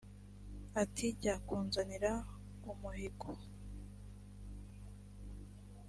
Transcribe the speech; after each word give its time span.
ati 0.81 1.05
jya 1.21 1.35
kunzanira 1.45 2.11
umuhigo 2.71 3.29